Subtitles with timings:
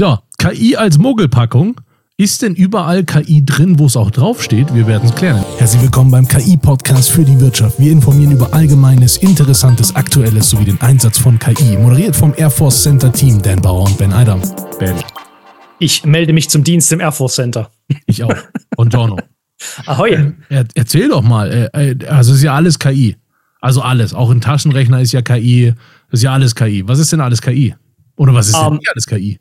[0.00, 1.80] Ja, KI als Mogelpackung.
[2.16, 4.72] Ist denn überall KI drin, wo es auch draufsteht?
[4.72, 5.44] Wir werden es klären.
[5.56, 7.80] Herzlich willkommen beim KI-Podcast für die Wirtschaft.
[7.80, 11.76] Wir informieren über Allgemeines, Interessantes, Aktuelles sowie den Einsatz von KI.
[11.76, 14.40] Moderiert vom Air Force Center Team Dan Bauer und Ben Adam.
[14.78, 14.94] Ben.
[15.80, 17.68] Ich melde mich zum Dienst im Air Force Center.
[18.06, 18.32] Ich auch.
[18.76, 19.18] Buongiorno.
[19.86, 20.32] Ahoi.
[20.48, 21.70] Äh, erzähl doch mal.
[21.74, 23.16] Äh, äh, also ist ja alles KI.
[23.60, 24.14] Also alles.
[24.14, 25.74] Auch ein Taschenrechner ist ja KI.
[26.08, 26.86] Das ist ja alles KI.
[26.86, 27.74] Was ist denn alles KI?
[28.14, 29.40] Oder was ist um, denn ähm, alles KI?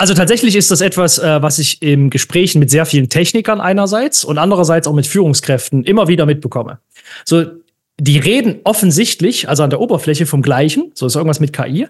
[0.00, 4.24] Also tatsächlich ist das etwas, äh, was ich im Gesprächen mit sehr vielen Technikern einerseits
[4.24, 6.78] und andererseits auch mit Führungskräften immer wieder mitbekomme.
[7.24, 7.44] So,
[7.98, 11.88] die reden offensichtlich, also an der Oberfläche vom Gleichen, so ist irgendwas mit KI.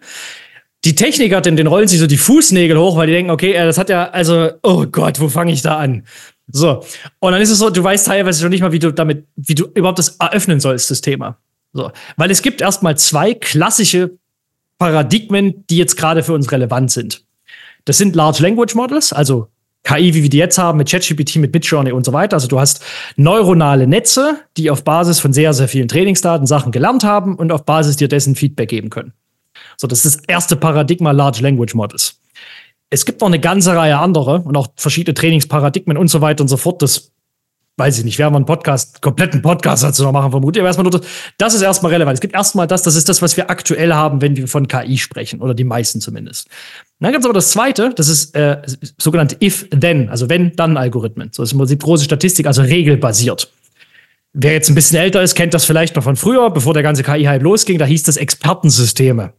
[0.86, 3.76] Die Techniker, den, den rollen sich so die Fußnägel hoch, weil die denken, okay, das
[3.76, 6.04] hat ja, also, oh Gott, wo fange ich da an?
[6.50, 6.82] So.
[7.18, 9.54] Und dann ist es so, du weißt teilweise schon nicht mal, wie du damit, wie
[9.54, 11.36] du überhaupt das eröffnen sollst, das Thema.
[11.74, 11.90] So.
[12.16, 14.12] Weil es gibt erstmal zwei klassische
[14.78, 17.27] Paradigmen, die jetzt gerade für uns relevant sind.
[17.88, 19.48] Das sind Large Language Models, also
[19.82, 22.36] KI, wie wir die jetzt haben, mit ChatGPT, mit Midjourney und so weiter.
[22.36, 22.84] Also du hast
[23.16, 27.64] neuronale Netze, die auf Basis von sehr, sehr vielen Trainingsdaten Sachen gelernt haben und auf
[27.64, 29.14] Basis dir dessen Feedback geben können.
[29.78, 32.20] So, das ist das erste Paradigma Large Language Models.
[32.90, 36.48] Es gibt noch eine ganze Reihe andere und auch verschiedene Trainingsparadigmen und so weiter und
[36.48, 36.82] so fort.
[36.82, 37.12] Das
[37.78, 40.60] weiß ich nicht, werden wir einen Podcast, kompletten Podcast dazu noch machen, vermutlich.
[40.60, 42.14] Aber erstmal nur das, das ist erstmal relevant.
[42.14, 44.98] Es gibt erstmal das, das ist das, was wir aktuell haben, wenn wir von KI
[44.98, 46.48] sprechen, oder die meisten zumindest.
[46.98, 48.60] Dann gibt es aber das zweite, das ist äh,
[48.98, 51.30] sogenannte If-Then, also wenn-dann-Algorithmen.
[51.32, 53.52] So ist im Prinzip große Statistik, also regelbasiert.
[54.32, 57.02] Wer jetzt ein bisschen älter ist, kennt das vielleicht noch von früher, bevor der ganze
[57.02, 59.32] KI-Hype losging, da hieß das Expertensysteme.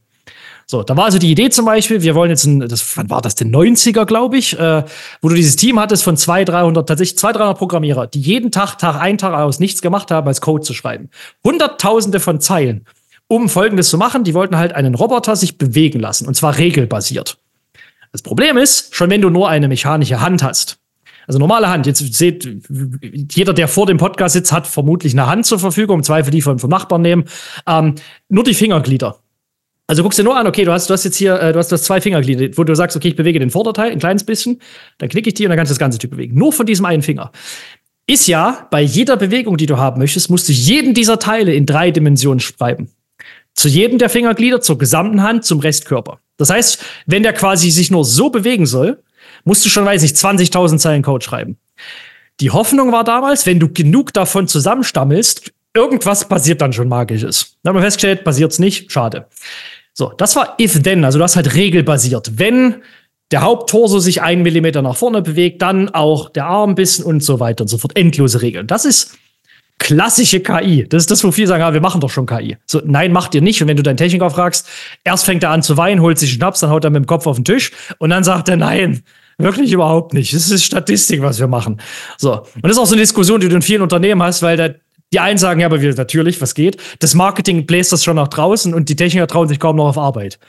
[0.72, 3.23] So, da war also die Idee zum Beispiel, wir wollen jetzt ein, das, wann war
[3.23, 4.84] das denn, 90er, glaube ich, äh,
[5.20, 8.78] wo du dieses Team hattest von 200, 300, tatsächlich 200, 300 Programmierer, die jeden Tag,
[8.78, 11.09] Tag ein, Tag aus nichts gemacht haben, als Code zu schreiben.
[11.44, 12.86] Hunderttausende von Zeilen,
[13.28, 14.23] um Folgendes zu machen.
[14.23, 17.39] Die wollten halt einen Roboter sich bewegen lassen, und zwar regelbasiert.
[18.11, 20.78] Das Problem ist, schon wenn du nur eine mechanische Hand hast,
[21.26, 21.88] also normale Hand.
[21.88, 22.48] Jetzt seht,
[23.31, 26.44] jeder, der vor dem Podcast sitzt, hat vermutlich eine Hand zur Verfügung, im Zweifel die
[26.44, 27.26] von, vom Nachbarn nehmen.
[27.65, 27.95] Ähm,
[28.30, 29.17] nur die Fingerglieder.
[29.89, 31.72] Also guckst du nur an, okay, du hast, du hast jetzt hier, äh, du hast
[31.72, 34.61] das zwei Fingerglieder, wo du sagst, okay, ich bewege den Vorderteil ein kleines bisschen,
[35.00, 36.38] dann klicke ich die und dann kannst du das ganze Typ bewegen.
[36.38, 37.32] Nur von diesem einen Finger.
[38.05, 41.66] Ist ja, bei jeder Bewegung, die du haben möchtest, musst du jeden dieser Teile in
[41.66, 42.92] drei Dimensionen schreiben.
[43.55, 46.20] Zu jedem der Fingerglieder, zur gesamten Hand, zum Restkörper.
[46.38, 49.02] Das heißt, wenn der quasi sich nur so bewegen soll,
[49.44, 51.58] musst du schon, weiß ich, 20.000 Zeilen Code schreiben.
[52.42, 57.58] Die Hoffnung war damals, wenn du genug davon zusammenstammelst, irgendwas passiert dann schon Magisches.
[57.64, 59.27] Dann haben wir festgestellt, passiert's nicht, schade.
[59.99, 62.39] So, das war if then, also du hast halt regelbasiert.
[62.39, 62.76] Wenn
[63.32, 67.21] der Haupttorso sich einen Millimeter nach vorne bewegt, dann auch der Arm ein bisschen und
[67.21, 67.98] so weiter und so fort.
[67.98, 68.65] Endlose Regeln.
[68.65, 69.17] Das ist
[69.77, 70.88] klassische KI.
[70.88, 72.55] Das ist das, wo viele sagen, ah, wir machen doch schon KI.
[72.65, 73.61] So, nein, macht ihr nicht.
[73.61, 74.70] Und wenn du deinen Techniker fragst,
[75.04, 77.27] erst fängt er an zu weinen, holt sich Schnaps, dann haut er mit dem Kopf
[77.27, 79.04] auf den Tisch und dann sagt er, nein,
[79.38, 80.33] wirklich überhaupt nicht.
[80.33, 81.82] Das ist Statistik, was wir machen.
[82.17, 82.36] So.
[82.39, 84.76] Und das ist auch so eine Diskussion, die du in vielen Unternehmen hast, weil der
[85.11, 86.77] die einen sagen, ja, aber wir, natürlich, was geht.
[86.99, 89.97] Das Marketing bläst das schon nach draußen und die Techniker trauen sich kaum noch auf
[89.97, 90.39] Arbeit.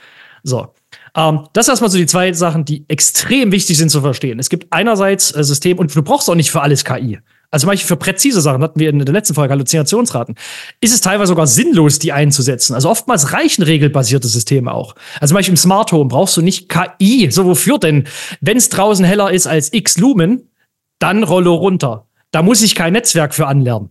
[0.43, 0.73] So.
[1.15, 4.39] Ähm, das erstmal so die zwei Sachen, die extrem wichtig sind zu verstehen.
[4.39, 7.19] Es gibt einerseits äh, System, und du brauchst auch nicht für alles KI.
[7.49, 10.35] Also Beispiel für präzise Sachen, hatten wir in der letzten Folge Halluzinationsraten,
[10.79, 12.73] ist es teilweise sogar sinnlos, die einzusetzen.
[12.73, 14.95] Also oftmals reichen regelbasierte Systeme auch.
[15.15, 17.29] Also zum Beispiel im Smart Home brauchst du nicht KI.
[17.29, 18.07] So wofür denn?
[18.39, 20.49] Wenn es draußen heller ist als X Lumen,
[20.99, 22.07] dann rolle runter.
[22.31, 23.89] Da muss ich kein Netzwerk für anlernen.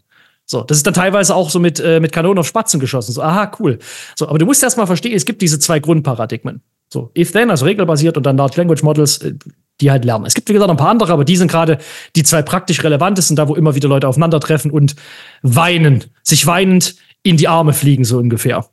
[0.51, 3.13] So, das ist dann teilweise auch so mit, äh, mit Kanonen auf Spatzen geschossen.
[3.13, 3.79] So, aha, cool.
[4.17, 6.61] So, aber du musst erst mal verstehen, es gibt diese zwei Grundparadigmen.
[6.93, 9.35] So, if then, also regelbasiert und dann Large Language Models, äh,
[9.81, 10.27] die halt lernen.
[10.27, 11.79] Es gibt, wie gesagt, noch ein paar andere, aber die sind gerade
[12.17, 14.97] die zwei praktisch relevantesten, da wo immer wieder Leute aufeinandertreffen und
[15.43, 18.67] weinen, sich weinend in die Arme fliegen, so ungefähr.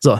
[0.00, 0.18] So,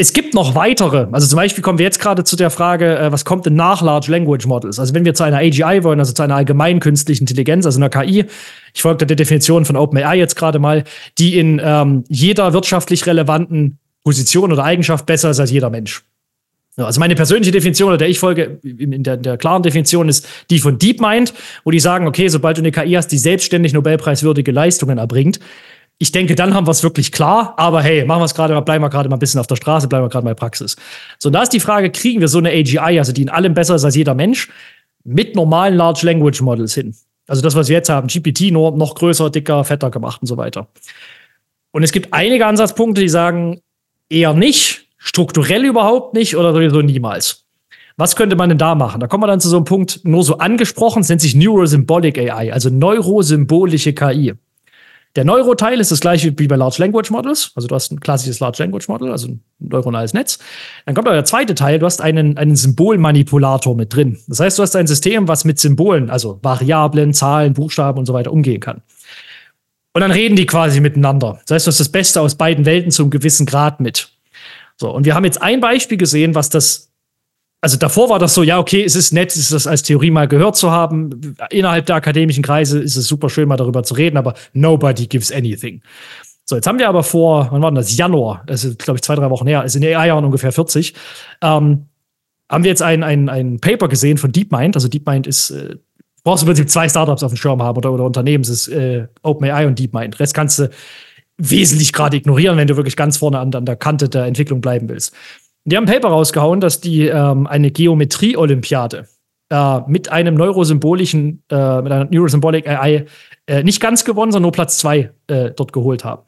[0.00, 1.08] es gibt noch weitere.
[1.12, 3.82] Also zum Beispiel kommen wir jetzt gerade zu der Frage, äh, was kommt denn nach
[3.82, 4.78] Large Language Models?
[4.78, 7.90] Also wenn wir zu einer AGI wollen, also zu einer allgemeinen künstlichen Intelligenz, also einer
[7.90, 8.24] KI,
[8.72, 10.84] ich folge der Definition von OpenAI jetzt gerade mal,
[11.18, 16.02] die in ähm, jeder wirtschaftlich relevanten Position oder Eigenschaft besser ist als jeder Mensch.
[16.76, 20.26] Also meine persönliche Definition, oder der ich folge, in der, in der, klaren Definition ist
[20.48, 21.34] die von DeepMind,
[21.64, 25.40] wo die sagen, okay, sobald du eine KI hast, die selbstständig Nobelpreiswürdige Leistungen erbringt,
[26.02, 27.52] ich denke, dann haben wir es wirklich klar.
[27.58, 29.56] Aber hey, machen wir es gerade mal, bleiben wir gerade mal ein bisschen auf der
[29.56, 30.76] Straße, bleiben wir gerade mal in Praxis.
[31.18, 33.52] So, und da ist die Frage, kriegen wir so eine AGI, also die in allem
[33.52, 34.48] besser ist als jeder Mensch,
[35.04, 36.96] mit normalen Large Language Models hin?
[37.26, 40.38] Also das, was wir jetzt haben, GPT nur noch größer, dicker, fetter gemacht und so
[40.38, 40.68] weiter.
[41.70, 43.60] Und es gibt einige Ansatzpunkte, die sagen,
[44.08, 47.44] eher nicht, strukturell überhaupt nicht oder sowieso niemals.
[47.98, 49.00] Was könnte man denn da machen?
[49.02, 52.16] Da kommen wir dann zu so einem Punkt, nur so angesprochen, es nennt sich Neurosymbolic
[52.16, 54.32] AI, also neurosymbolische KI.
[55.16, 57.50] Der Neuroteil ist das gleiche wie bei Large Language Models.
[57.56, 60.38] Also du hast ein klassisches Large Language Model, also ein neuronales Netz.
[60.86, 64.18] Dann kommt aber der zweite Teil, du hast einen, einen Symbolmanipulator mit drin.
[64.28, 68.14] Das heißt, du hast ein System, was mit Symbolen, also Variablen, Zahlen, Buchstaben und so
[68.14, 68.82] weiter umgehen kann.
[69.92, 71.40] Und dann reden die quasi miteinander.
[71.46, 74.12] Das heißt, du hast das Beste aus beiden Welten zu einem gewissen Grad mit.
[74.76, 76.89] So, und wir haben jetzt ein Beispiel gesehen, was das
[77.60, 80.10] also davor war das so, ja, okay, es ist nett, es ist das als Theorie
[80.10, 81.36] mal gehört zu haben.
[81.50, 85.30] Innerhalb der akademischen Kreise ist es super schön, mal darüber zu reden, aber nobody gives
[85.30, 85.82] anything.
[86.46, 87.96] So, jetzt haben wir aber vor, wann war das?
[87.96, 90.94] Januar, das ist, glaube ich, zwei, drei Wochen her, ist in AI-Jahren ungefähr 40,
[91.42, 91.86] ähm,
[92.50, 94.74] haben wir jetzt ein, ein, ein Paper gesehen von DeepMind.
[94.74, 95.76] Also DeepMind ist, äh,
[96.24, 98.42] brauchst du im Prinzip zwei Startups auf dem Schirm haben oder, oder Unternehmen.
[98.42, 100.18] Es ist äh, OpenAI und DeepMind.
[100.18, 100.70] Rest kannst du
[101.38, 104.88] wesentlich gerade ignorieren, wenn du wirklich ganz vorne an, an der Kante der Entwicklung bleiben
[104.88, 105.14] willst.
[105.64, 109.08] Die haben ein Paper rausgehauen, dass die ähm, eine Geometrie-Olympiade
[109.50, 113.06] äh, mit einem neurosymbolischen, äh, mit einer Neurosymbolic AI
[113.46, 116.22] äh, nicht ganz gewonnen, sondern nur Platz zwei äh, dort geholt haben.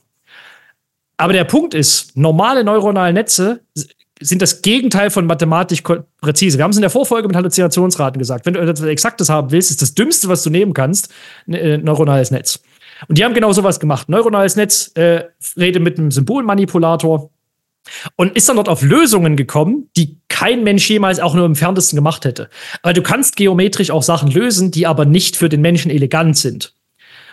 [1.17, 3.61] Aber der Punkt ist, normale neuronale Netze
[4.21, 5.83] sind das Gegenteil von mathematisch
[6.21, 6.59] präzise.
[6.59, 8.47] Wir haben es in der Vorfolge mit Halluzinationsraten gesagt.
[8.47, 11.13] Wenn du etwas Exaktes haben willst, ist das Dümmste, was du nehmen kannst,
[11.47, 12.61] ein äh, neuronales Netz.
[13.09, 14.09] Und die haben genau sowas gemacht.
[14.09, 15.25] Neuronales Netz äh,
[15.57, 17.31] rede mit einem Symbolmanipulator
[18.17, 21.97] und ist dann dort auf Lösungen gekommen, die kein Mensch jemals auch nur im Ferntesten
[21.97, 22.49] gemacht hätte.
[22.83, 26.75] Weil du kannst geometrisch auch Sachen lösen, die aber nicht für den Menschen elegant sind.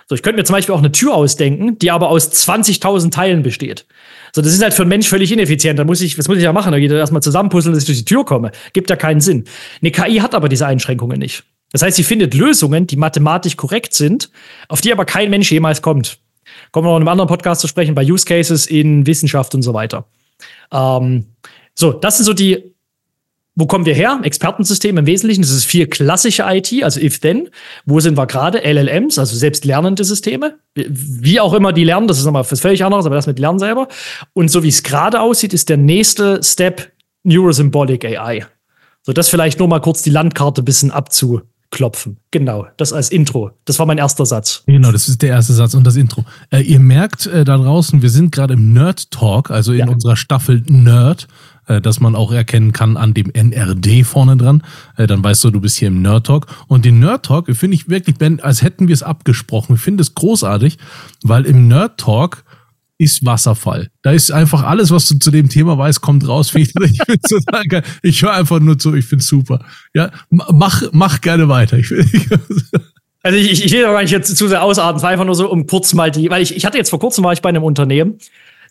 [0.08, 3.44] So, ich könnte mir zum Beispiel auch eine Tür ausdenken, die aber aus 20.000 Teilen
[3.44, 3.86] besteht.
[4.34, 5.78] So, das ist halt für einen Mensch völlig ineffizient.
[5.78, 6.72] Da muss ich, was muss ich ja machen?
[6.72, 8.52] Da geht er erstmal zusammenpuzzeln, dass ich durch die Tür komme.
[8.74, 9.46] Gibt ja keinen Sinn.
[9.82, 11.44] Eine KI hat aber diese Einschränkungen nicht.
[11.72, 14.32] Das heißt, sie findet Lösungen, die mathematisch korrekt sind,
[14.68, 16.18] auf die aber kein Mensch jemals kommt.
[16.72, 19.62] Kommen wir noch in einem anderen Podcast zu sprechen, bei Use Cases in Wissenschaft und
[19.62, 20.06] so weiter.
[20.72, 21.26] Ähm,
[21.74, 22.76] so, das sind so die,
[23.56, 24.20] wo kommen wir her?
[24.24, 27.50] Expertensystem im Wesentlichen, das ist viel klassische IT, also if-then.
[27.86, 28.60] Wo sind wir gerade?
[28.60, 30.60] LLMs, also selbst lernende Systeme.
[30.76, 33.60] Wie auch immer die lernen, das ist nochmal was völlig anderes, aber das mit Lernen
[33.60, 33.88] selber.
[34.34, 36.92] Und so wie es gerade aussieht, ist der nächste Step
[37.24, 38.46] Neurosymbolic AI.
[39.02, 42.18] So, das vielleicht nur mal kurz die Landkarte ein bisschen abzu, klopfen.
[42.32, 43.52] Genau, das als Intro.
[43.66, 44.64] Das war mein erster Satz.
[44.66, 46.26] Genau, das ist der erste Satz und das Intro.
[46.50, 49.88] Äh, ihr merkt äh, da draußen, wir sind gerade im Nerd Talk, also in ja.
[49.88, 51.28] unserer Staffel Nerd,
[51.68, 54.64] äh, dass man auch erkennen kann an dem NRD vorne dran.
[54.98, 56.48] Äh, dann weißt du, du bist hier im Nerd Talk.
[56.68, 59.76] Und den Nerd Talk finde ich wirklich, Ben, als hätten wir es abgesprochen.
[59.76, 60.78] Ich finde es großartig,
[61.24, 62.44] weil im Nerd Talk
[63.00, 63.90] ist Wasserfall.
[64.02, 66.54] Da ist einfach alles, was du zu dem Thema weißt, kommt raus.
[66.54, 69.66] Ich, ich, ich höre einfach nur zu, ich finde super.
[69.94, 71.78] Ja, mach, mach gerne weiter.
[71.78, 71.90] Ich,
[73.24, 75.36] also ich, ich will aber gar nicht jetzt zu sehr ausarten, es war einfach nur
[75.36, 77.50] so, um kurz mal die, weil ich, ich hatte jetzt vor kurzem war ich bei
[77.50, 78.18] einem Unternehmen,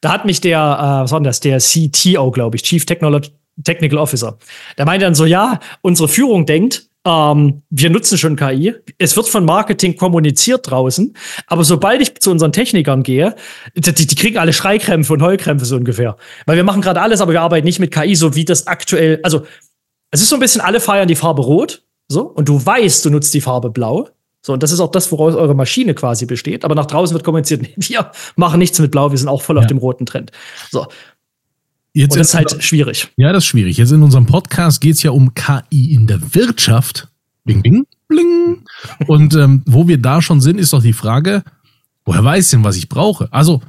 [0.02, 3.30] da hat mich der, äh, was war denn das, der CTO, glaube ich, Chief Technology,
[3.64, 4.38] Technical Officer,
[4.76, 8.74] der meinte dann so, ja, unsere Führung denkt, ähm, wir nutzen schon KI.
[8.98, 11.14] Es wird von Marketing kommuniziert draußen.
[11.46, 13.34] Aber sobald ich zu unseren Technikern gehe,
[13.74, 16.16] die, die kriegen alle Schreikrämpfe und Heulkrämpfe so ungefähr.
[16.46, 19.20] Weil wir machen gerade alles, aber wir arbeiten nicht mit KI, so wie das aktuell.
[19.22, 19.46] Also,
[20.10, 21.82] es ist so ein bisschen, alle feiern die Farbe rot.
[22.10, 24.08] So, und du weißt, du nutzt die Farbe blau.
[24.40, 26.64] So, und das ist auch das, woraus eure Maschine quasi besteht.
[26.64, 29.60] Aber nach draußen wird kommuniziert, wir machen nichts mit Blau, wir sind auch voll ja.
[29.60, 30.32] auf dem roten Trend.
[30.70, 30.86] So.
[31.92, 33.08] Jetzt und das ist halt schwierig.
[33.16, 33.76] Ja, das ist schwierig.
[33.76, 37.08] Jetzt in unserem Podcast geht es ja um KI in der Wirtschaft.
[37.44, 38.64] Bing, bing, bling.
[39.06, 41.42] Und ähm, wo wir da schon sind, ist doch die Frage,
[42.04, 43.32] woher weiß ich denn, was ich brauche?
[43.32, 43.62] Also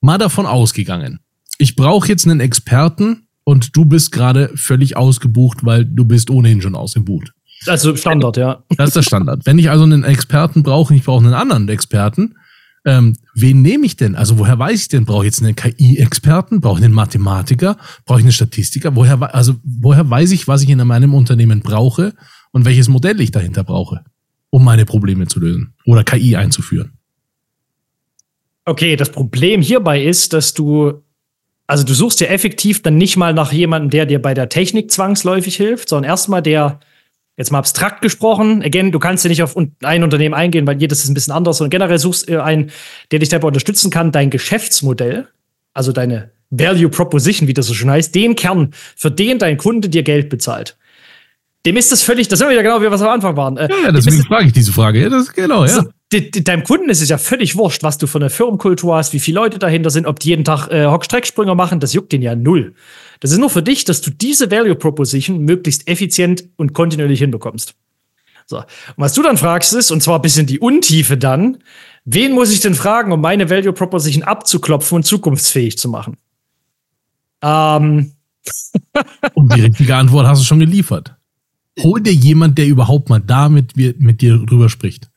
[0.00, 1.20] mal davon ausgegangen.
[1.58, 6.62] Ich brauche jetzt einen Experten und du bist gerade völlig ausgebucht, weil du bist ohnehin
[6.62, 7.32] schon ausgebucht.
[7.66, 8.62] Also Standard, ja.
[8.76, 9.44] Das ist der Standard.
[9.44, 12.36] Wenn ich also einen Experten brauche, ich brauche einen anderen Experten,
[12.84, 14.14] ähm, wen nehme ich denn?
[14.14, 15.04] Also woher weiß ich denn?
[15.04, 16.60] Brauche ich jetzt einen KI-Experten?
[16.60, 17.76] Brauche ich einen Mathematiker?
[18.06, 18.96] Brauche ich einen Statistiker?
[18.96, 22.14] Woher, also woher weiß ich, was ich in meinem Unternehmen brauche
[22.52, 24.04] und welches Modell ich dahinter brauche,
[24.48, 26.92] um meine Probleme zu lösen oder KI einzuführen?
[28.64, 31.02] Okay, das Problem hierbei ist, dass du
[31.66, 34.90] also du suchst ja effektiv dann nicht mal nach jemandem, der dir bei der Technik
[34.90, 36.80] zwangsläufig hilft, sondern erstmal der
[37.40, 41.02] jetzt mal abstrakt gesprochen, again, du kannst ja nicht auf ein Unternehmen eingehen, weil jedes
[41.02, 42.70] ist ein bisschen anders, sondern generell suchst du einen,
[43.10, 45.26] der dich dabei unterstützen kann, dein Geschäftsmodell,
[45.72, 49.88] also deine Value Proposition, wie das so schön heißt, den Kern, für den dein Kunde
[49.88, 50.76] dir Geld bezahlt.
[51.64, 53.56] Dem ist das völlig, das sind wir wieder genau, wie wir es am Anfang waren.
[53.56, 55.00] Äh, ja, deswegen frage ich diese Frage.
[55.00, 55.84] Ja, das, genau, ja.
[56.10, 59.36] Deinem Kunden ist es ja völlig wurscht, was du für eine Firmenkultur hast, wie viele
[59.36, 62.74] Leute dahinter sind, ob die jeden Tag äh, Hockstrecksprünge machen, das juckt den ja null.
[63.20, 67.74] Das ist nur für dich, dass du diese Value Proposition möglichst effizient und kontinuierlich hinbekommst.
[68.46, 68.58] So.
[68.58, 68.64] Und
[68.96, 71.58] was du dann fragst ist, und zwar ein bisschen die Untiefe dann,
[72.04, 76.16] wen muss ich denn fragen, um meine Value Proposition abzuklopfen und zukunftsfähig zu machen?
[77.42, 78.12] Ähm.
[79.34, 81.14] und die richtige Antwort hast du schon geliefert.
[81.78, 85.09] Hol dir jemand, der überhaupt mal damit mit dir drüber spricht.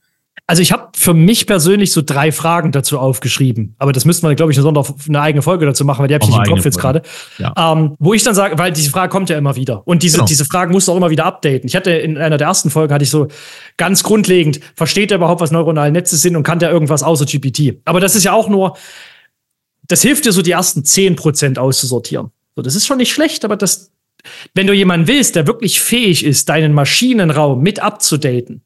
[0.53, 3.73] Also ich habe für mich persönlich so drei Fragen dazu aufgeschrieben.
[3.79, 6.13] Aber das müssten wir, glaube ich, eine, Sonder eine eigene Folge dazu machen, weil die
[6.13, 7.01] habe ich nicht im Kopf jetzt gerade.
[7.39, 7.55] Ja.
[7.57, 9.81] Ähm, wo ich dann sage, weil diese Frage kommt ja immer wieder.
[9.87, 10.27] Und diese, genau.
[10.27, 11.67] diese Fragen musst du auch immer wieder updaten.
[11.67, 13.29] Ich hatte in einer der ersten Folgen hatte ich so
[13.77, 17.79] ganz grundlegend, versteht er überhaupt, was neuronale Netze sind und kann der irgendwas außer GPT?
[17.85, 18.77] Aber das ist ja auch nur,
[19.87, 22.29] das hilft dir so die ersten 10% auszusortieren.
[22.55, 23.91] So, das ist schon nicht schlecht, aber das,
[24.53, 28.61] wenn du jemanden willst, der wirklich fähig ist, deinen Maschinenraum mit abzudaten,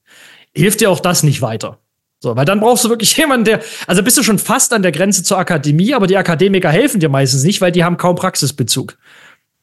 [0.58, 1.80] hilft dir auch das nicht weiter.
[2.20, 4.92] So, weil dann brauchst du wirklich jemanden, der, also bist du schon fast an der
[4.92, 8.98] Grenze zur Akademie, aber die Akademiker helfen dir meistens nicht, weil die haben kaum Praxisbezug.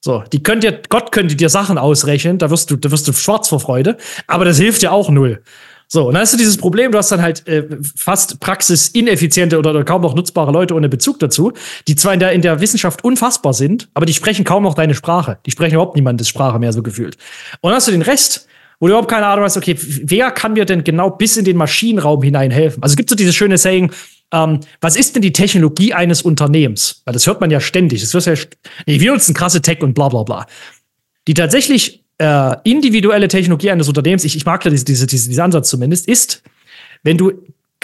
[0.01, 3.13] So, die könnt dir, Gott könnte dir Sachen ausrechnen, da wirst du, da wirst du
[3.13, 3.97] schwarz vor Freude,
[4.27, 5.43] aber das hilft dir auch null.
[5.89, 7.65] So, und dann hast du dieses Problem, du hast dann halt äh,
[7.97, 11.53] fast praxisineffiziente oder, oder kaum noch nutzbare Leute ohne Bezug dazu,
[11.89, 14.95] die zwar in der, in der Wissenschaft unfassbar sind, aber die sprechen kaum noch deine
[14.95, 15.39] Sprache.
[15.47, 17.17] Die sprechen überhaupt niemandes Sprache mehr so gefühlt.
[17.61, 18.49] Und dann hast du den Rest,
[18.85, 21.57] wo du überhaupt keine Ahnung hast, okay, wer kann mir denn genau bis in den
[21.57, 22.83] Maschinenraum hinein helfen?
[22.83, 23.91] Also es gibt so dieses schöne Saying,
[24.31, 27.01] ähm, was ist denn die Technologie eines Unternehmens?
[27.07, 28.03] Weil das hört man ja ständig.
[28.03, 28.35] Das wird ja,
[28.85, 30.47] nee, wir nutzen krasse Tech und bla bla bla.
[31.27, 35.43] Die tatsächlich äh, individuelle Technologie eines Unternehmens, ich, ich mag da diese, diese, diese, diesen
[35.43, 36.43] Ansatz zumindest, ist,
[37.03, 37.33] wenn du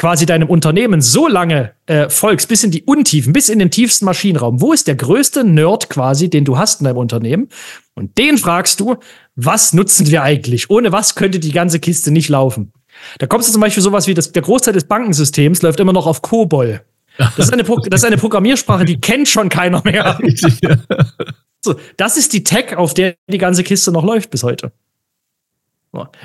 [0.01, 4.07] quasi deinem Unternehmen so lange äh, folgst, bis in die Untiefen, bis in den tiefsten
[4.07, 7.51] Maschinenraum, wo ist der größte Nerd quasi, den du hast in deinem Unternehmen?
[7.93, 8.97] Und den fragst du,
[9.37, 10.71] was nutzen wir eigentlich?
[10.71, 12.73] Ohne was könnte die ganze Kiste nicht laufen?
[13.19, 16.07] Da kommst du zum Beispiel sowas wie, das, der Großteil des Bankensystems läuft immer noch
[16.07, 16.81] auf COBOL.
[17.19, 20.19] Das ist, eine, das ist eine Programmiersprache, die kennt schon keiner mehr.
[21.63, 24.73] So, das ist die Tech, auf der die ganze Kiste noch läuft bis heute.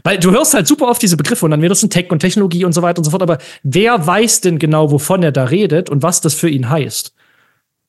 [0.03, 2.19] Weil du hörst halt super oft diese Begriffe und dann wird das ein Tech und
[2.19, 5.45] Technologie und so weiter und so fort, aber wer weiß denn genau, wovon er da
[5.45, 7.13] redet und was das für ihn heißt?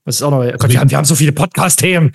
[0.07, 2.13] Das ist auch noch, Gott, wir, haben, wir haben so viele Podcast-Themen.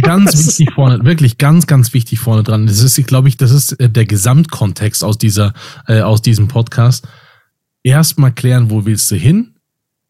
[0.00, 2.66] Ganz wichtig vorne, wirklich ganz, ganz wichtig vorne dran.
[2.66, 5.52] Das ist, glaube ich, das ist äh, der Gesamtkontext aus dieser,
[5.86, 7.06] äh, aus diesem Podcast.
[7.82, 9.56] Erstmal klären, wo willst du hin?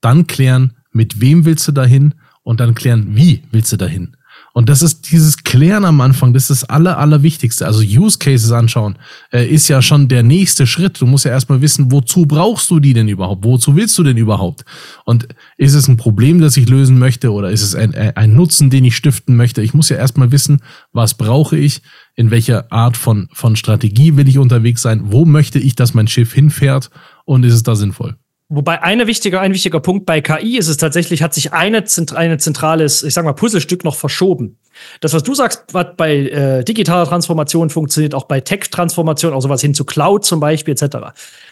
[0.01, 2.15] Dann klären, mit wem willst du dahin?
[2.45, 4.17] Und dann klären, wie willst du dahin?
[4.57, 7.67] Und das ist dieses Klären am Anfang, das ist das aller, allerwichtigste.
[7.67, 8.97] Also Use Cases anschauen
[9.33, 11.01] äh, ist ja schon der nächste Schritt.
[11.01, 13.45] Du musst ja erstmal wissen, wozu brauchst du die denn überhaupt?
[13.45, 14.65] Wozu willst du denn überhaupt?
[15.05, 18.71] Und ist es ein Problem, das ich lösen möchte oder ist es ein, ein Nutzen,
[18.71, 19.61] den ich stiften möchte?
[19.61, 20.61] Ich muss ja erstmal wissen,
[20.93, 21.83] was brauche ich?
[22.15, 25.13] In welcher Art von, von Strategie will ich unterwegs sein?
[25.13, 26.91] Wo möchte ich, dass mein Schiff hinfährt?
[27.25, 28.15] Und ist es da sinnvoll?
[28.55, 31.85] Wobei eine wichtiger, ein wichtiger Punkt bei KI ist es tatsächlich, hat sich eine,
[32.15, 34.59] eine zentrales, ich sag mal, Puzzlestück noch verschoben.
[35.01, 39.61] Das, was du sagst, was bei äh, digitaler Transformation funktioniert, auch bei Tech-Transformation, auch sowas
[39.61, 40.99] hin zu Cloud zum Beispiel, etc.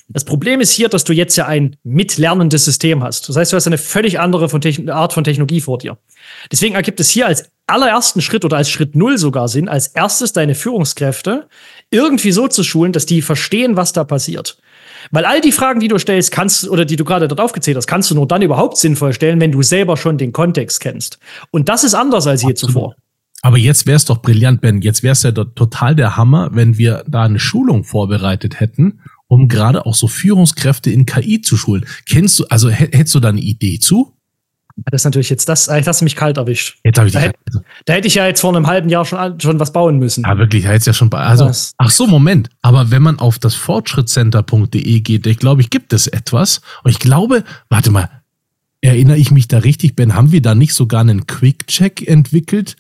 [0.09, 3.28] Das Problem ist hier, dass du jetzt ja ein mitlernendes System hast.
[3.28, 5.99] Das heißt, du hast eine völlig andere von Art von Technologie vor dir.
[6.52, 10.32] Deswegen ergibt es hier als allerersten Schritt oder als Schritt null sogar Sinn, als erstes
[10.32, 11.49] deine Führungskräfte
[11.90, 14.59] irgendwie so zu schulen, dass die verstehen, was da passiert.
[15.12, 17.87] Weil all die Fragen, die du stellst, kannst oder die du gerade dort aufgezählt hast,
[17.87, 21.19] kannst du nur dann überhaupt sinnvoll stellen, wenn du selber schon den Kontext kennst.
[21.50, 22.97] Und das ist anders als je zuvor.
[23.42, 24.81] Aber jetzt wäre es doch brillant, Ben.
[24.81, 29.49] Jetzt wäre es ja total der Hammer, wenn wir da eine Schulung vorbereitet hätten, um
[29.49, 31.85] gerade auch so Führungskräfte in KI zu schulen.
[32.09, 34.16] Kennst du, also hättest du da eine Idee zu?
[34.76, 36.79] Das ist natürlich jetzt, das, das hast du mich kalt erwischt.
[36.85, 37.38] Jetzt hab ich da, hätte,
[37.85, 40.25] da hätte ich ja jetzt vor einem halben Jahr schon, schon was bauen müssen.
[40.25, 41.73] Ja, wirklich, da hätte ja schon bei, also, was?
[41.79, 42.49] ach so, Moment.
[42.62, 46.61] Aber wenn man auf das fortschrittcenter.de geht, ich glaube, ich gibt es etwas.
[46.85, 48.09] Und ich glaube, warte mal,
[48.81, 52.76] erinnere ich mich da richtig, Ben, haben wir da nicht sogar einen Quick-Check entwickelt,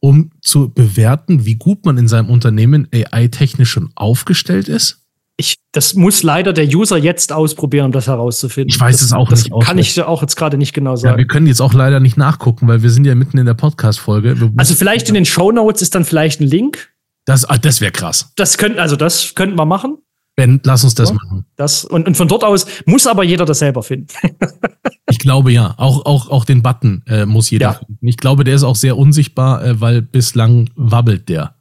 [0.00, 5.05] um zu bewerten, wie gut man in seinem Unternehmen AI-technisch schon aufgestellt ist?
[5.38, 8.70] Ich, das muss leider der User jetzt ausprobieren, um das herauszufinden.
[8.70, 9.52] Ich weiß das, es auch das nicht.
[9.54, 11.14] Das kann ich auch jetzt gerade nicht genau sagen.
[11.14, 13.54] Ja, wir können jetzt auch leider nicht nachgucken, weil wir sind ja mitten in der
[13.54, 14.50] Podcast-Folge.
[14.56, 16.90] Also vielleicht in den Show Notes ist dann vielleicht ein Link.
[17.26, 18.32] Das, ah, das wäre krass.
[18.36, 19.98] Das könnten, also das könnten wir machen.
[20.36, 21.46] Ben, lass uns das ja, machen.
[21.56, 24.08] Das, und, und von dort aus muss aber jeder das selber finden.
[25.10, 25.74] ich glaube ja.
[25.76, 27.72] Auch, auch, auch den Button äh, muss jeder ja.
[27.74, 28.06] finden.
[28.06, 31.56] Ich glaube, der ist auch sehr unsichtbar, äh, weil bislang wabbelt der.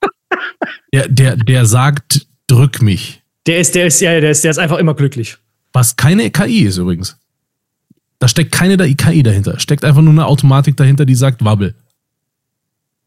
[0.92, 3.22] der, der, der sagt, drück mich.
[3.46, 5.36] Der ist, der ist, ja, der ist, der ist einfach immer glücklich.
[5.72, 7.18] Was keine KI ist übrigens.
[8.18, 9.58] Da steckt keine KI dahinter.
[9.58, 11.74] Steckt einfach nur eine Automatik dahinter, die sagt Wabbel.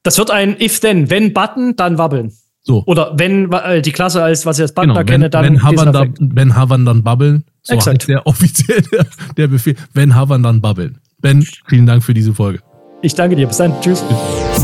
[0.03, 1.09] Das wird ein If-Then.
[1.09, 2.31] Wenn Button, dann wabbeln.
[2.61, 2.83] So.
[2.85, 5.45] Oder wenn äh, die Klasse als, was ich als Button genau, erkenne, dann.
[5.45, 7.45] Wenn Havern, da, wenn Havern dann babbeln.
[7.63, 8.01] So Exakt.
[8.01, 9.05] heißt der offiziell der,
[9.37, 9.75] der Befehl.
[9.93, 10.97] Wenn Havern dann babbeln.
[11.19, 12.59] Ben, vielen Dank für diese Folge.
[13.07, 13.47] Ich danke dir.
[13.47, 13.73] Bis dann.
[13.79, 14.03] Tschüss.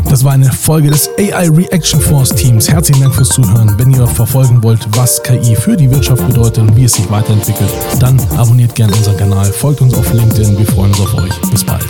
[0.10, 2.70] Das war eine Folge des AI Reaction Force Teams.
[2.70, 3.74] Herzlichen Dank fürs Zuhören.
[3.78, 7.70] Wenn ihr verfolgen wollt, was KI für die Wirtschaft bedeutet und wie es sich weiterentwickelt,
[8.02, 10.58] dann abonniert gerne unseren Kanal, folgt uns auf LinkedIn.
[10.58, 11.52] Wir freuen uns auf euch.
[11.52, 11.86] Bis bald.